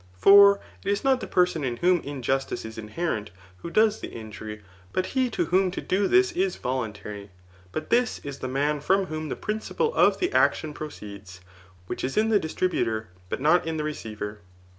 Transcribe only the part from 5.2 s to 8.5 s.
to whom to do this is voluntary.; but this is the